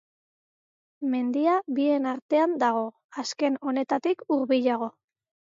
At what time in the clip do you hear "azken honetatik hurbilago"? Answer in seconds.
3.25-4.91